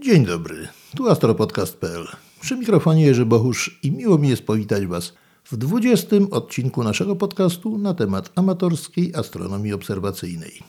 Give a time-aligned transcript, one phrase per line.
[0.00, 2.06] Dzień dobry, tu astropodcast.pl.
[2.40, 7.78] Przy mikrofonie Jerzy Bohusz i miło mi jest powitać Was w 20 odcinku naszego podcastu
[7.78, 10.62] na temat amatorskiej astronomii obserwacyjnej.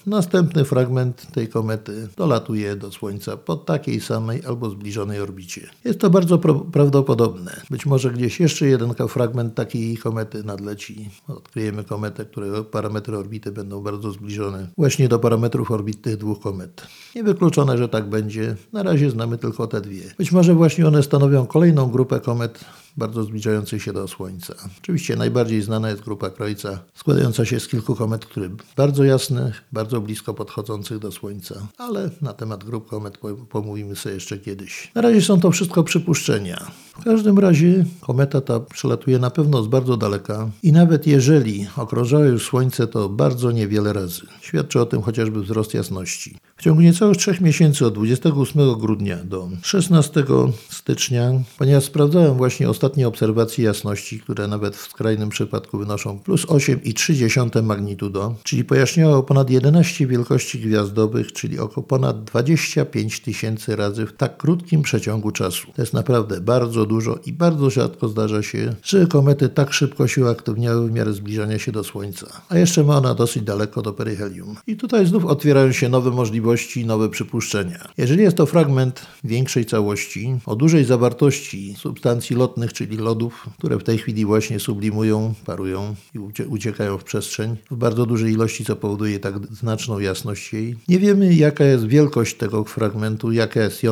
[0.07, 5.71] następny fragment tej komety dolatuje do Słońca po takiej samej albo zbliżonej orbicie.
[5.85, 6.39] Jest to bardzo
[6.73, 7.61] prawdopodobne.
[7.71, 11.11] Być może gdzieś jeszcze jeden fragment takiej komety nadleci.
[11.29, 16.87] Odkryjemy kometę, którego parametry orbity będą bardzo zbliżone właśnie do parametrów orbit tych dwóch komet.
[17.15, 18.57] Niewykluczone, że tak będzie.
[18.73, 20.03] Na razie znamy tylko te dwie.
[20.19, 22.65] Być może właśnie one stanowią kolejną grupę komet
[22.97, 24.55] bardzo zbliżających się do Słońca.
[24.79, 30.01] Oczywiście najbardziej znana jest grupa Krojca, składająca się z kilku komet, które bardzo jasnych, bardzo
[30.01, 33.19] blisko podchodzących do Słońca, ale na temat grup komet
[33.49, 34.91] pomówimy sobie jeszcze kiedyś.
[34.95, 36.71] Na razie są to wszystko przypuszczenia.
[37.01, 42.25] W każdym razie kometa ta przelatuje na pewno z bardzo daleka i nawet jeżeli okrążała
[42.25, 44.23] już Słońce, to bardzo niewiele razy.
[44.41, 46.37] Świadczy o tym chociażby wzrost jasności.
[46.57, 50.25] W ciągu niecałych trzech miesięcy od 28 grudnia do 16
[50.71, 57.63] stycznia, ponieważ sprawdzałem właśnie ostatnie obserwacje jasności, które nawet w skrajnym przypadku wynoszą plus 8,3
[57.63, 64.37] magnitudo, czyli pojaśniało ponad 11 wielkości gwiazdowych, czyli około ponad 25 tysięcy razy w tak
[64.37, 65.67] krótkim przeciągu czasu.
[65.77, 70.25] To jest naprawdę bardzo dużo i bardzo rzadko zdarza się, że komety tak szybko się
[70.25, 72.27] uaktywniały w miarę zbliżania się do Słońca.
[72.49, 74.57] A jeszcze ma ona dosyć daleko do peryhelium.
[74.67, 77.89] I tutaj znów otwierają się nowe możliwości, nowe przypuszczenia.
[77.99, 83.85] Jeżeli jest to fragment większej całości, o dużej zawartości substancji lotnych, czyli lodów, które w
[83.85, 89.21] tej chwili właśnie sublimują, parują i uciekają w przestrzeń w bardzo dużej ilości, co powoduje
[89.21, 90.77] tak znaczną jasność jej.
[90.89, 93.83] Nie wiemy, jaka jest wielkość tego fragmentu, jaka jest,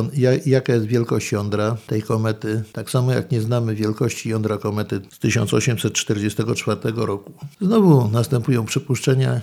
[0.45, 5.19] jaka jest wielkość jądra tej komety, tak samo jak nie znamy wielkości jądra komety z
[5.19, 7.33] 1844 roku.
[7.61, 9.41] Znowu następują przypuszczenia,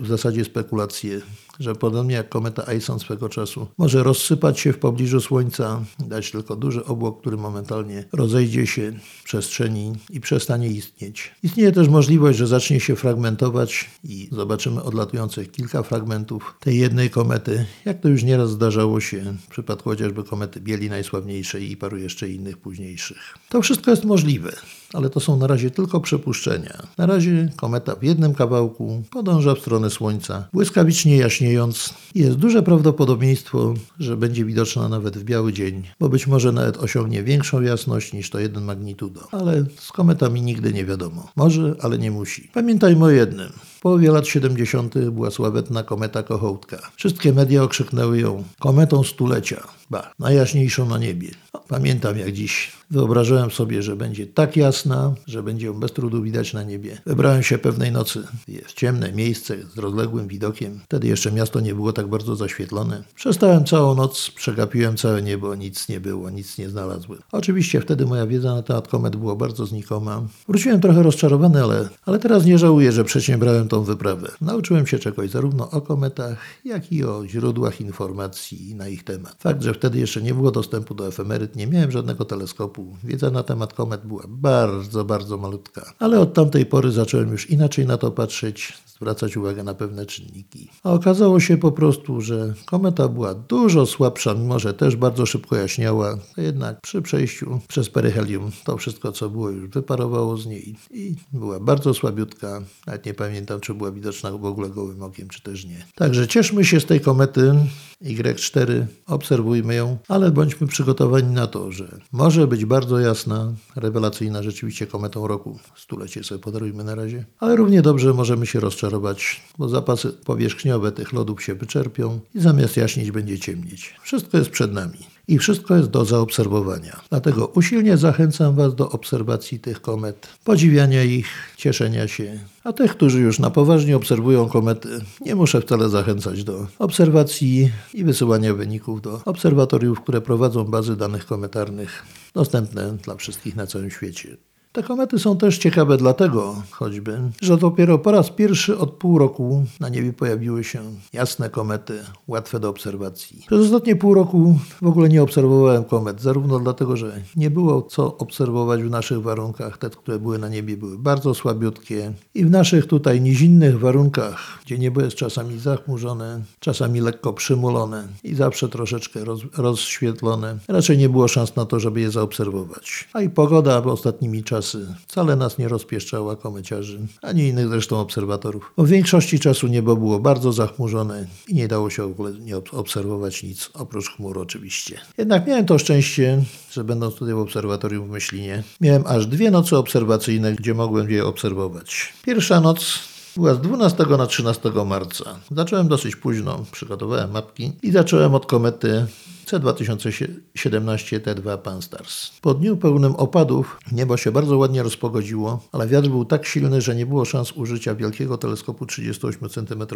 [0.00, 1.20] w zasadzie spekulacje
[1.60, 6.56] że podobnie jak kometa Ison swego czasu może rozsypać się w pobliżu Słońca, dać tylko
[6.56, 11.34] duży obłok, który momentalnie rozejdzie się w przestrzeni i przestanie istnieć.
[11.42, 17.66] Istnieje też możliwość, że zacznie się fragmentować i zobaczymy odlatujących kilka fragmentów tej jednej komety,
[17.84, 22.28] jak to już nieraz zdarzało się w przypadku chociażby komety Bieli najsławniejszej i paru jeszcze
[22.28, 23.38] innych późniejszych.
[23.48, 24.52] To wszystko jest możliwe
[24.92, 26.82] ale to są na razie tylko przypuszczenia.
[26.98, 31.94] Na razie kometa w jednym kawałku podąża w stronę Słońca, błyskawicznie jaśniejąc.
[32.14, 37.22] Jest duże prawdopodobieństwo, że będzie widoczna nawet w biały dzień, bo być może nawet osiągnie
[37.22, 39.20] większą jasność niż to jeden magnitudo.
[39.32, 41.28] Ale z kometami nigdy nie wiadomo.
[41.36, 42.50] Może, ale nie musi.
[42.54, 43.52] Pamiętajmy o jednym.
[43.84, 44.94] Połowie lat 70.
[45.10, 46.90] była sławetna kometa Kochołtka.
[46.96, 49.68] Wszystkie media okrzyknęły ją kometą stulecia.
[49.90, 51.30] Ba, najjaśniejszą na niebie.
[51.68, 56.52] Pamiętam jak dziś Wyobrażałem sobie, że będzie tak jasna, że będzie ją bez trudu widać
[56.52, 57.00] na niebie.
[57.06, 58.22] Wybrałem się pewnej nocy
[58.66, 60.80] w ciemne miejsce z rozległym widokiem.
[60.84, 63.02] Wtedy jeszcze miasto nie było tak bardzo zaświetlone.
[63.14, 67.18] Przestałem całą noc, przegapiłem całe niebo, nic nie było, nic nie znalazłem.
[67.32, 70.22] Oczywiście wtedy moja wiedza na temat komet była bardzo znikoma.
[70.48, 74.30] Wróciłem trochę rozczarowany, ale, ale teraz nie żałuję, że przedsiębrałem tą wyprawę.
[74.40, 79.36] Nauczyłem się czegoś zarówno o kometach, jak i o źródłach informacji na ich temat.
[79.38, 83.42] Fakt, że wtedy jeszcze nie było dostępu do efemeryt, nie miałem żadnego teleskopu, Wiedza na
[83.42, 85.92] temat komet była bardzo, bardzo malutka.
[85.98, 90.70] Ale od tamtej pory zacząłem już inaczej na to patrzeć, zwracać uwagę na pewne czynniki.
[90.82, 95.56] A okazało się po prostu, że kometa była dużo słabsza, mimo że też bardzo szybko
[95.56, 96.18] jaśniała.
[96.36, 101.60] Jednak przy przejściu przez peryhelium to wszystko, co było, już wyparowało z niej i była
[101.60, 102.60] bardzo słabiutka.
[102.86, 105.86] Nawet nie pamiętam, czy była widoczna w ogóle gołym okiem, czy też nie.
[105.94, 107.54] Także cieszmy się z tej komety
[108.02, 114.86] Y4, obserwujmy ją, ale bądźmy przygotowani na to, że może być bardzo jasna, rewelacyjna rzeczywiście
[114.86, 115.58] kometą roku.
[115.76, 117.24] Stulecie sobie podarujmy na razie.
[117.38, 122.76] Ale równie dobrze możemy się rozczarować, bo zapasy powierzchniowe tych lodów się wyczerpią i zamiast
[122.76, 123.94] jaśnieć będzie ciemnieć.
[124.02, 125.13] Wszystko jest przed nami.
[125.28, 127.00] I wszystko jest do zaobserwowania.
[127.10, 131.26] Dlatego usilnie zachęcam Was do obserwacji tych komet, podziwiania ich,
[131.56, 132.38] cieszenia się.
[132.64, 134.88] A tych, którzy już na poważnie obserwują komety,
[135.20, 141.26] nie muszę wcale zachęcać do obserwacji i wysyłania wyników do obserwatoriów, które prowadzą bazy danych
[141.26, 142.02] kometarnych
[142.34, 144.36] dostępne dla wszystkich na całym świecie.
[144.74, 149.64] Te komety są też ciekawe dlatego choćby, że dopiero po raz pierwszy od pół roku
[149.80, 150.80] na niebie pojawiły się
[151.12, 153.44] jasne komety, łatwe do obserwacji.
[153.46, 158.18] Przez ostatnie pół roku w ogóle nie obserwowałem komet, zarówno dlatego, że nie było co
[158.18, 159.78] obserwować w naszych warunkach.
[159.78, 164.78] Te, które były na niebie, były bardzo słabiutkie i w naszych tutaj nizinnych warunkach, gdzie
[164.78, 171.28] niebo jest czasami zachmurzone, czasami lekko przymulone i zawsze troszeczkę roz, rozświetlone, raczej nie było
[171.28, 173.08] szans na to, żeby je zaobserwować.
[173.12, 178.00] A i pogoda w ostatnimi czasy czasy wcale nas nie rozpieszczała komeciarzy, ani innych zresztą
[178.00, 178.72] obserwatorów.
[178.78, 184.10] W większości czasu niebo było bardzo zachmurzone i nie dało się nie obserwować nic, oprócz
[184.10, 184.98] chmur oczywiście.
[185.18, 189.78] Jednak miałem to szczęście, że będąc tutaj w obserwatorium w Myślinie, miałem aż dwie noce
[189.78, 192.12] obserwacyjne, gdzie mogłem je obserwować.
[192.24, 192.98] Pierwsza noc
[193.36, 195.38] była z 12 na 13 marca.
[195.50, 199.06] Zacząłem dosyć późno, przygotowałem mapki i zacząłem od komety
[199.46, 202.30] C2017 T2 Panstars.
[202.40, 206.94] Po dniu pełnym opadów niebo się bardzo ładnie rozpogodziło, ale wiatr był tak silny, że
[206.94, 209.86] nie było szans użycia wielkiego teleskopu 38 cm.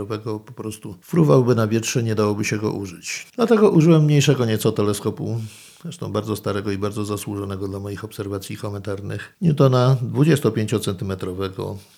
[0.47, 3.27] Po prostu fruwałby na wietrze, nie dałoby się go użyć.
[3.37, 5.41] Dlatego użyłem mniejszego nieco teleskopu
[5.83, 11.13] zresztą bardzo starego i bardzo zasłużonego dla moich obserwacji komentarnych, Newtona 25 cm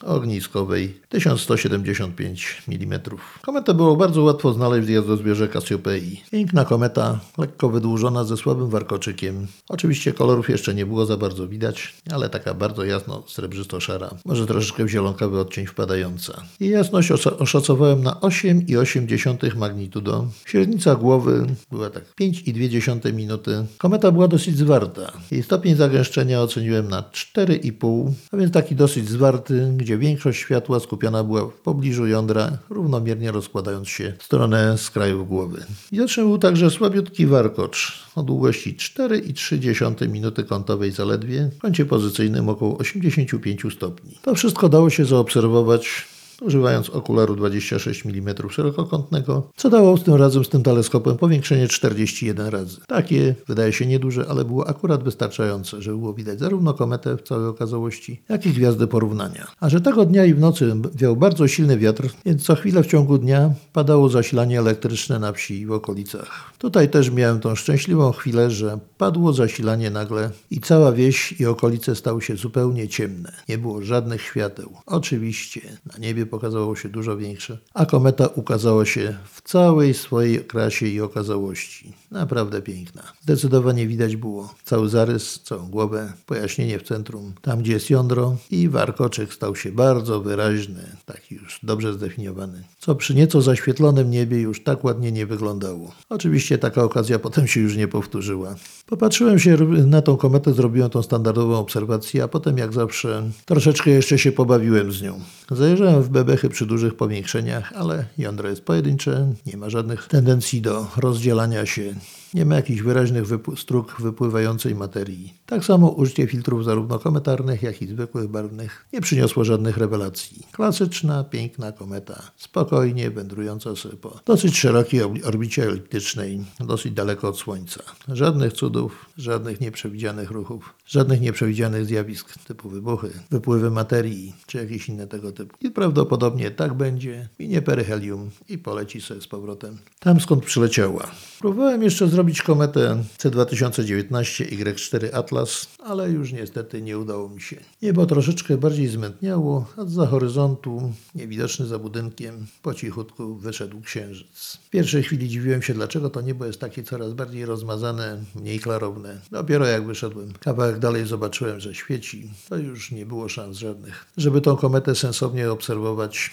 [0.02, 3.00] ogniskowej 1175 mm.
[3.42, 6.24] Kometę było bardzo łatwo znaleźć w jazdozbierze Cassiopeii.
[6.30, 9.46] Piękna kometa, lekko wydłużona ze słabym warkoczykiem.
[9.68, 14.84] Oczywiście kolorów jeszcze nie było za bardzo widać, ale taka bardzo jasno srebrzysto-szara, może troszeczkę
[14.84, 16.42] w zielonkawy odcień wpadająca.
[16.60, 20.26] Jej jasność oszacowałem na 8,8 magnitudo.
[20.44, 25.12] Średnica głowy była tak 5,2 minuty Kometa była dosyć zwarta.
[25.30, 31.24] Jej stopień zagęszczenia oceniłem na 4,5, a więc taki dosyć zwarty, gdzie większość światła skupiona
[31.24, 35.64] była w pobliżu jądra, równomiernie rozkładając się w stronę skrajów głowy.
[35.92, 42.78] Widoczny był także słabiutki warkocz o długości 4,3 minuty kątowej zaledwie, w kącie pozycyjnym około
[42.78, 44.18] 85 stopni.
[44.22, 46.06] To wszystko dało się zaobserwować
[46.40, 52.80] używając okularu 26 mm szerokokątnego, co dało tym razem z tym teleskopem powiększenie 41 razy.
[52.86, 57.46] Takie wydaje się nieduże, ale było akurat wystarczające, żeby było widać zarówno kometę w całej
[57.46, 59.46] okazałości, jak i gwiazdy porównania.
[59.60, 62.86] A że tego dnia i w nocy wiał bardzo silny wiatr, więc co chwilę w
[62.86, 66.52] ciągu dnia padało zasilanie elektryczne na wsi i w okolicach.
[66.58, 71.96] Tutaj też miałem tą szczęśliwą chwilę, że padło zasilanie nagle i cała wieś i okolice
[71.96, 73.32] stały się zupełnie ciemne.
[73.48, 74.72] Nie było żadnych świateł.
[74.86, 75.60] Oczywiście
[75.92, 81.00] na niebie pokazało się dużo większe, a kometa ukazała się w całej swojej krasie i
[81.00, 81.92] okazałości.
[82.10, 83.02] Naprawdę piękna.
[83.22, 88.68] Zdecydowanie widać było cały zarys, całą głowę, pojaśnienie w centrum, tam gdzie jest jądro i
[88.68, 94.64] warkoczek stał się bardzo wyraźny, taki już dobrze zdefiniowany, co przy nieco zaświetlonym niebie już
[94.64, 95.92] tak ładnie nie wyglądało.
[96.08, 98.54] Oczywiście taka okazja potem się już nie powtórzyła.
[98.86, 99.56] Popatrzyłem się
[99.86, 104.92] na tą kometę, zrobiłem tą standardową obserwację, a potem jak zawsze troszeczkę jeszcze się pobawiłem
[104.92, 105.20] z nią.
[105.50, 110.86] Zajrzałem w bebechy przy dużych powiększeniach, ale jądro jest pojedyncze, nie ma żadnych tendencji do
[110.96, 111.94] rozdzielania się
[112.34, 113.24] nie ma jakichś wyraźnych
[113.56, 115.34] strug wypływającej materii.
[115.46, 120.46] Tak samo użycie filtrów zarówno kometarnych, jak i zwykłych barwnych nie przyniosło żadnych rewelacji.
[120.52, 127.82] Klasyczna, piękna kometa, spokojnie wędrująca sobie po dosyć szerokiej orbicie eliptycznej, dosyć daleko od Słońca.
[128.08, 135.06] Żadnych cudów, żadnych nieprzewidzianych ruchów, żadnych nieprzewidzianych zjawisk typu wybuchy, wypływy materii czy jakieś inne
[135.06, 135.56] tego typu.
[135.60, 141.10] I prawdopodobnie tak będzie, minie peryhelium i poleci sobie z powrotem tam skąd przyleciała.
[141.40, 147.56] Próbowałem jeszcze zrobić zrobić kometę C2019 Y4 Atlas, ale już niestety nie udało mi się.
[147.82, 154.58] Niebo troszeczkę bardziej zmętniało, a za horyzontu, niewidoczny za budynkiem, po cichutku wyszedł księżyc.
[154.66, 159.20] W pierwszej chwili dziwiłem się, dlaczego to niebo jest takie coraz bardziej rozmazane, mniej klarowne.
[159.30, 164.06] Dopiero jak wyszedłem kawałek dalej zobaczyłem, że świeci, to już nie było szans żadnych.
[164.16, 166.30] Żeby tą kometę sensownie obserwować,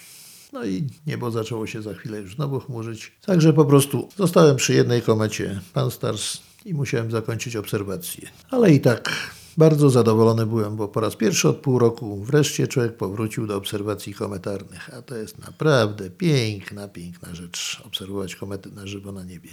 [0.57, 3.11] no i niebo zaczęło się za chwilę już znowu chmurzyć.
[3.25, 8.29] Także po prostu zostałem przy jednej komecie Pan Stars i musiałem zakończyć obserwację.
[8.49, 12.97] Ale i tak Bardzo zadowolony byłem, bo po raz pierwszy od pół roku wreszcie człowiek
[12.97, 19.11] powrócił do obserwacji kometarnych, a to jest naprawdę piękna, piękna rzecz obserwować komety na żywo
[19.11, 19.49] na niebie.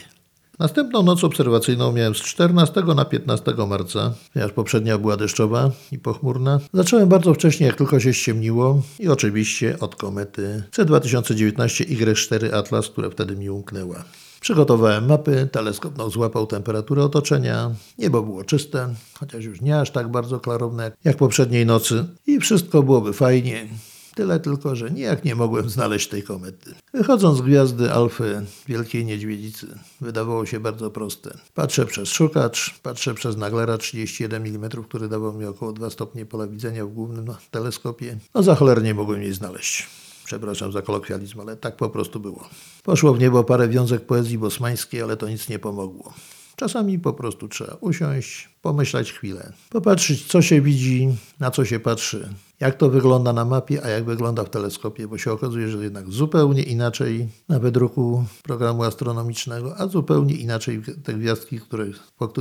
[0.59, 6.61] Następną noc obserwacyjną miałem z 14 na 15 marca, ponieważ poprzednia była deszczowa i pochmurna.
[6.73, 13.11] Zacząłem bardzo wcześnie, jak tylko się ściemniło i oczywiście od komety C2019 Y4 Atlas, która
[13.11, 14.05] wtedy mi umknęła.
[14.41, 20.11] Przygotowałem mapy, teleskop no, złapał temperaturę otoczenia, niebo było czyste, chociaż już nie aż tak
[20.11, 23.67] bardzo klarowne jak poprzedniej nocy i wszystko byłoby fajnie.
[24.15, 26.75] Tyle tylko, że nijak nie mogłem znaleźć tej komety.
[26.93, 29.67] Wychodząc z gwiazdy Alfy Wielkiej Niedźwiedzicy,
[30.01, 31.39] wydawało się bardzo proste.
[31.55, 36.47] Patrzę przez szukacz, patrzę przez naglera 31 mm, który dawał mi około 2 stopnie pola
[36.47, 38.19] widzenia w głównym teleskopie.
[38.35, 39.89] No za cholernie mogłem jej znaleźć.
[40.25, 42.49] Przepraszam za kolokwializm, ale tak po prostu było.
[42.83, 46.15] Poszło w niebo parę wiązek poezji bosmańskiej, ale to nic nie pomogło.
[46.65, 51.09] Czasami po prostu trzeba usiąść, pomyśleć chwilę, popatrzeć, co się widzi,
[51.41, 52.29] na co się patrzy,
[52.61, 56.11] jak to wygląda na mapie, a jak wygląda w teleskopie, bo się okazuje, że jednak
[56.11, 61.87] zupełnie inaczej na wydruku programu astronomicznego, a zupełnie inaczej te gwiazdki, które,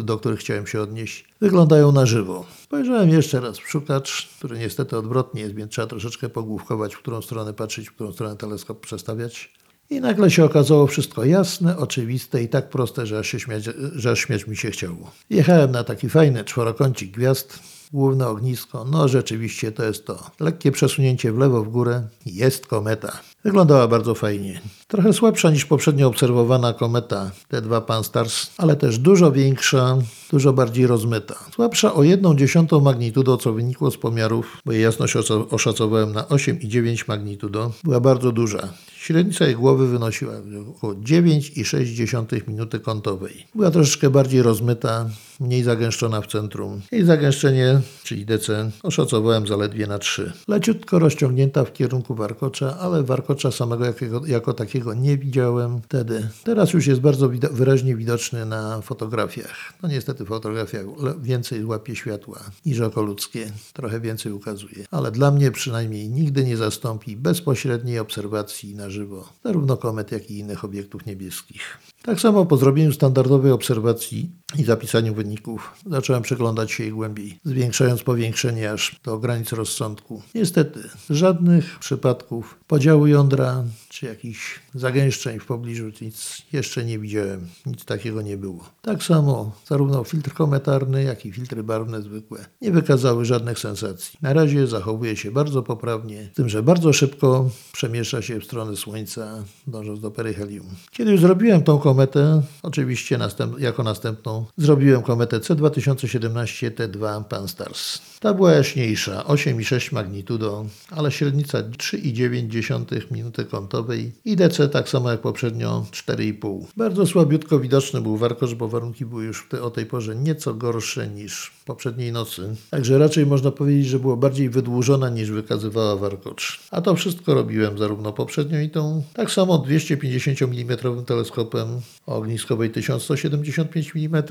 [0.04, 2.46] do których chciałem się odnieść, wyglądają na żywo.
[2.64, 7.22] Spojrzałem jeszcze raz w szukacz, który niestety odwrotnie jest, więc trzeba troszeczkę pogłówkować, w którą
[7.22, 9.63] stronę patrzeć, w którą stronę teleskop przestawiać.
[9.90, 13.64] I nagle się okazało wszystko jasne, oczywiste i tak proste, że aż, się śmiać,
[13.96, 15.12] że aż śmiać mi się chciało.
[15.30, 17.60] Jechałem na taki fajny czworokącik gwiazd,
[17.94, 18.86] główne ognisko.
[18.92, 20.32] No rzeczywiście to jest to.
[20.40, 22.08] Lekkie przesunięcie w lewo, w górę.
[22.26, 23.20] Jest kometa.
[23.44, 24.62] Wyglądała bardzo fajnie.
[24.88, 29.98] Trochę słabsza niż poprzednio obserwowana kometa T2 Pan-STARRS, ale też dużo większa,
[30.32, 31.36] dużo bardziej rozmyta.
[31.54, 35.16] Słabsza o 1 dziesiątą magnitudo, co wynikło z pomiarów, bo jej jasność
[35.50, 37.72] oszacowałem na 8,9 magnitudo.
[37.84, 38.70] Była bardzo duża.
[39.04, 40.34] Średnica jej głowy wynosiła
[40.70, 43.48] około 9,6 minuty kątowej.
[43.56, 46.82] Była troszeczkę bardziej rozmyta, mniej zagęszczona w centrum.
[46.92, 50.34] Jej zagęszczenie, czyli DC, oszacowałem zaledwie na 3.
[50.48, 56.28] Leciutko rozciągnięta w kierunku warkocza, ale warkocza samego jakiego, jako takiego nie widziałem wtedy.
[56.44, 59.74] Teraz już jest bardzo wyraźnie widoczny na fotografiach.
[59.82, 60.80] No niestety fotografia
[61.22, 63.52] więcej łapie światła niż oko ludzkie.
[63.74, 64.86] Trochę więcej ukazuje.
[64.92, 70.38] Ale dla mnie przynajmniej nigdy nie zastąpi bezpośredniej obserwacji na żywo zarówno komet, jak i
[70.40, 71.78] innych obiektów niebieskich.
[72.04, 78.04] Tak samo po zrobieniu standardowej obserwacji i zapisaniu wyników zacząłem przeglądać się jej głębiej, zwiększając
[78.04, 80.22] powiększenie aż do granic rozsądku.
[80.36, 80.80] Niestety,
[81.10, 87.48] żadnych przypadków podziału jądra czy jakichś zagęszczeń w pobliżu nic jeszcze nie widziałem.
[87.66, 88.70] Nic takiego nie było.
[88.82, 94.20] Tak samo zarówno filtr kometarny, jak i filtry barwne zwykłe nie wykazały żadnych sensacji.
[94.22, 98.76] Na razie zachowuje się bardzo poprawnie, z tym, że bardzo szybko przemieszcza się w stronę
[98.76, 100.66] Słońca, dążąc do peryhelium.
[100.92, 108.02] Kiedy już zrobiłem tą kometę, oczywiście następ jako następną, zrobiłem kometę C2017 T2 Pan-STARRS.
[108.20, 113.83] Ta była jaśniejsza, 8,6 magnitudo, ale średnica 3,9 minuty kątowej
[114.26, 116.66] i DC tak samo jak poprzednio 4,5.
[116.78, 121.08] Bardzo słabiutko widoczny był warkocz, bo warunki były już te, o tej porze nieco gorsze
[121.08, 122.56] niż poprzedniej nocy.
[122.70, 126.60] Także raczej można powiedzieć, że było bardziej wydłużona niż wykazywała warkocz.
[126.72, 131.68] A to wszystko robiłem zarówno poprzednią i tą, tak samo 250 mm teleskopem
[132.06, 134.24] o ogniskowej 1175 mm,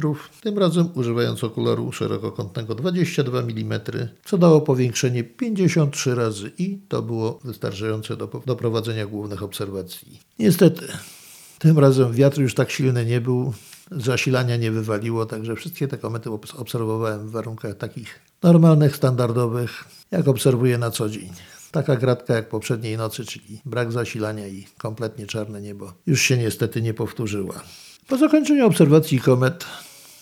[0.43, 3.81] tym razem używając okularu szerokokątnego 22 mm,
[4.25, 10.21] co dało powiększenie 53 razy i to było wystarczające do, do prowadzenia głównych obserwacji.
[10.39, 10.87] Niestety,
[11.59, 13.53] tym razem wiatr już tak silny nie był,
[13.91, 20.79] zasilania nie wywaliło, także wszystkie te komety obserwowałem w warunkach takich normalnych, standardowych, jak obserwuję
[20.79, 21.31] na co dzień.
[21.71, 26.83] Taka gratka jak poprzedniej nocy, czyli brak zasilania i kompletnie czarne niebo, już się niestety
[26.83, 27.63] nie powtórzyła.
[28.09, 29.65] Po zakończeniu obserwacji komet,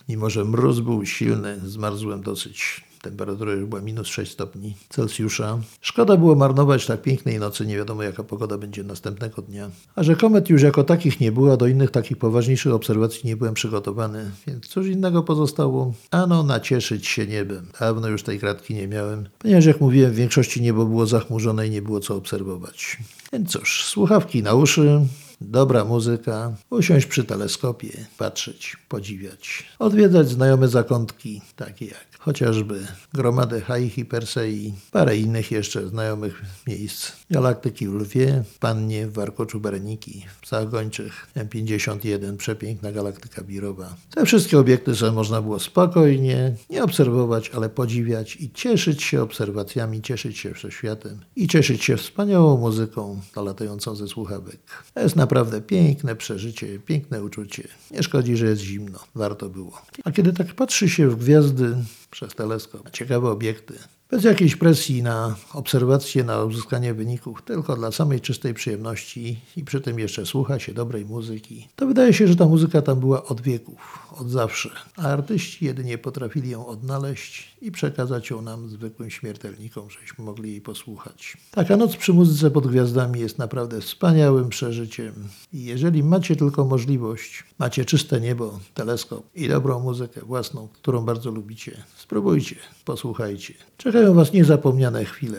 [0.09, 5.59] mimo że mróz był silny, zmarzłem dosyć Temperatura już była minus 6 stopni Celsjusza.
[5.81, 9.71] Szkoda było marnować tak pięknej nocy, nie wiadomo jaka pogoda będzie następnego dnia.
[9.95, 13.55] A że komet już jako takich nie było, do innych takich poważniejszych obserwacji nie byłem
[13.55, 15.95] przygotowany, więc cóż innego pozostało?
[16.11, 17.67] Ano, nacieszyć się niebem.
[17.81, 21.71] Dawno już tej kratki nie miałem, ponieważ jak mówiłem, w większości niebo było zachmurzone i
[21.71, 22.97] nie było co obserwować.
[23.33, 25.01] Więc cóż, słuchawki na uszy,
[25.41, 34.05] dobra muzyka, usiąść przy teleskopie, patrzeć, podziwiać, odwiedzać znajome zakątki, takie jak chociażby gromadę Haihi
[34.05, 37.13] Persei, parę innych jeszcze znajomych miejsc.
[37.31, 43.95] Galaktyki w Lwie, Pannie, w Warkoczu Bereniki, w Zagończych, M51, przepiękna galaktyka birowa.
[44.15, 50.03] Te wszystkie obiekty sobie można było spokojnie, nie obserwować, ale podziwiać i cieszyć się obserwacjami,
[50.03, 54.61] cieszyć się wszechświatem i cieszyć się wspaniałą muzyką nalatającą ze słuchawek.
[54.95, 57.69] To jest naprawdę naprawdę piękne przeżycie, piękne uczucie.
[57.91, 58.99] Nie szkodzi, że jest zimno.
[59.15, 59.83] Warto było.
[60.05, 61.77] A kiedy tak patrzy się w gwiazdy
[62.11, 63.75] przez teleskop, ciekawe obiekty,
[64.11, 69.81] bez jakiejś presji na obserwację, na uzyskanie wyników, tylko dla samej czystej przyjemności i przy
[69.81, 71.69] tym jeszcze słucha się dobrej muzyki.
[71.77, 75.99] To wydaje się, że ta muzyka tam była od wieków, od zawsze, a artyści jedynie
[75.99, 81.37] potrafili ją odnaleźć i przekazać ją nam, zwykłym śmiertelnikom, żeśmy mogli jej posłuchać.
[81.51, 85.15] Taka noc przy muzyce pod gwiazdami jest naprawdę wspaniałym przeżyciem
[85.53, 91.31] i jeżeli macie tylko możliwość, macie czyste niebo, teleskop i dobrą muzykę własną, którą bardzo
[91.31, 93.55] lubicie, spróbujcie, posłuchajcie.
[93.77, 95.39] Czekają Was niezapomniane chwile.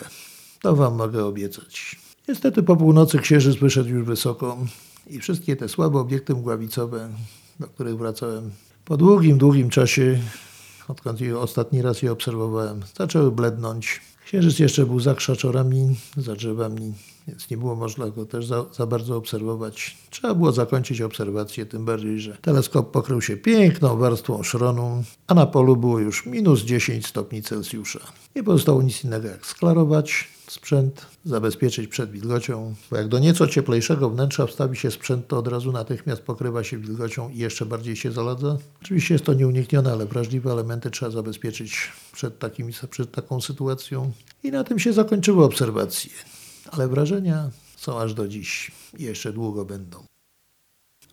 [0.61, 1.99] To Wam mogę obiecać.
[2.27, 4.57] Niestety po północy księżyc wyszedł już wysoko
[5.07, 7.09] i wszystkie te słabe obiekty mgławicowe,
[7.59, 8.51] do których wracałem
[8.85, 10.19] po długim, długim czasie,
[10.87, 14.01] odkąd je ostatni raz je obserwowałem, zaczęły blednąć.
[14.25, 16.93] Księżyc jeszcze był za krzaczorami, za drzewami,
[17.27, 19.97] więc nie było można go też za, za, bardzo obserwować.
[20.09, 25.45] Trzeba było zakończyć obserwację, tym bardziej, że teleskop pokrył się piękną warstwą szronu, a na
[25.45, 27.99] polu było już minus 10 stopni Celsjusza.
[28.35, 34.09] Nie pozostało nic innego jak sklarować sprzęt, zabezpieczyć przed wilgocią, bo jak do nieco cieplejszego
[34.09, 38.11] wnętrza wstawi się sprzęt, to od razu natychmiast pokrywa się wilgocią i jeszcze bardziej się
[38.11, 38.57] zaladza.
[38.81, 44.11] Oczywiście jest to nieuniknione, ale wrażliwe elementy trzeba zabezpieczyć przed, takimi, przed taką sytuacją.
[44.43, 46.11] I na tym się zakończyły obserwacje
[46.71, 50.10] ale wrażenia są aż do dziś i jeszcze długo będą.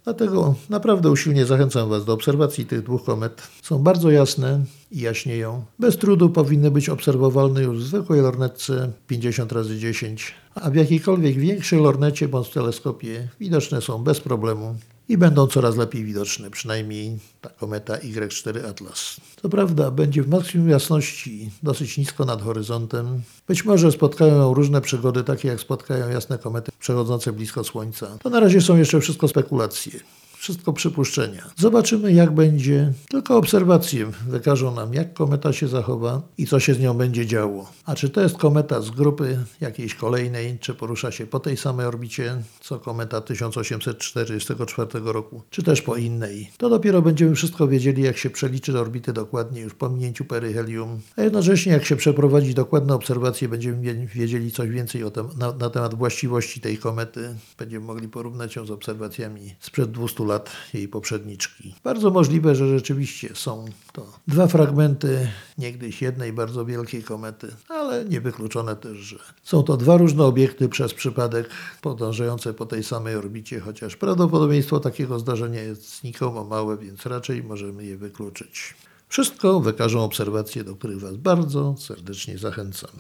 [0.09, 3.43] Dlatego naprawdę usilnie zachęcam Was do obserwacji tych dwóch komet.
[3.63, 5.65] Są bardzo jasne i jaśnieją.
[5.79, 11.37] Bez trudu powinny być obserwowalne już w zwykłej lornetce 50 x 10 a w jakiejkolwiek
[11.37, 14.75] większej lornecie bądź teleskopie widoczne są bez problemu
[15.09, 19.17] i będą coraz lepiej widoczne, przynajmniej ta kometa Y4 Atlas.
[19.43, 23.23] To prawda, będzie w maksimum jasności, dosyć nisko nad horyzontem.
[23.49, 28.19] Być może spotkają ją różne przygody, takie jak spotkają jasne komety przechodzące blisko Słońca.
[28.23, 29.93] To na razie są jeszcze wszystko spekulacje
[30.39, 31.51] wszystko przypuszczenia.
[31.57, 32.93] Zobaczymy, jak będzie.
[33.09, 37.73] Tylko obserwacje wykażą nam, jak kometa się zachowa i co się z nią będzie działo.
[37.85, 41.87] A czy to jest kometa z grupy jakiejś kolejnej, czy porusza się po tej samej
[41.87, 46.51] orbicie, co kometa 1844 roku, czy też po innej.
[46.59, 51.23] To dopiero będziemy wszystko wiedzieli, jak się przeliczy orbity dokładnie już po minięciu peryhelium, a
[51.23, 55.95] jednocześnie jak się przeprowadzi dokładne obserwacje, będziemy wiedzieli coś więcej o tem na, na temat
[55.95, 57.35] właściwości tej komety.
[57.59, 61.75] Będziemy mogli porównać ją z obserwacjami sprzed 200 lat jej poprzedniczki.
[61.85, 68.77] Bardzo możliwe, że rzeczywiście są to dwa fragmenty niegdyś jednej bardzo wielkiej komety, ale niewykluczone
[68.77, 71.51] też, że są to dwa różne obiekty przez przypadek
[71.83, 77.85] podążające po tej samej orbicie, chociaż prawdopodobieństwo takiego zdarzenia jest znikomo małe, więc raczej możemy
[77.85, 78.75] je wykluczyć.
[79.09, 82.91] Wszystko wykażą obserwacje, do których Was bardzo serdecznie zachęcam.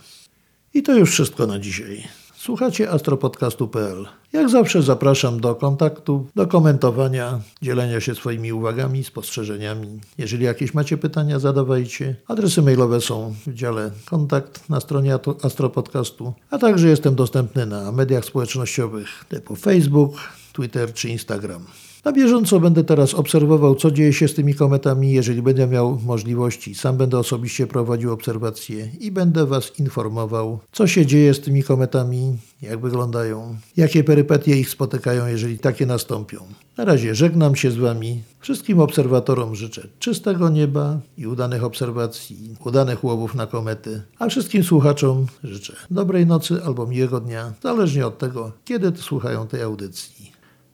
[0.74, 2.08] I to już wszystko na dzisiaj.
[2.38, 4.06] Słuchacie astropodcastu.pl.
[4.32, 10.00] Jak zawsze zapraszam do kontaktu, do komentowania, dzielenia się swoimi uwagami, spostrzeżeniami.
[10.18, 12.16] Jeżeli jakieś macie pytania, zadawajcie.
[12.28, 18.24] Adresy mailowe są w dziale kontakt na stronie Astropodcastu, a także jestem dostępny na mediach
[18.24, 20.16] społecznościowych typu Facebook,
[20.52, 21.64] Twitter czy Instagram.
[22.08, 25.12] Na bieżąco będę teraz obserwował, co dzieje się z tymi kometami.
[25.12, 31.06] Jeżeli będę miał możliwości, sam będę osobiście prowadził obserwacje i będę Was informował, co się
[31.06, 36.38] dzieje z tymi kometami, jak wyglądają, jakie perypetie ich spotykają, jeżeli takie nastąpią.
[36.76, 38.22] Na razie żegnam się z Wami.
[38.40, 45.26] Wszystkim obserwatorom życzę czystego nieba i udanych obserwacji, udanych łowów na komety, a wszystkim słuchaczom
[45.44, 50.27] życzę dobrej nocy albo miłego dnia, zależnie od tego, kiedy słuchają tej audycji.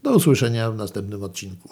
[0.05, 1.69] Do usłyszenia w następnym odcinku.